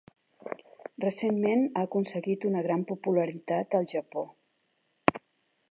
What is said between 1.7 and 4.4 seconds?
ha aconseguit una gran popularitat al Japó.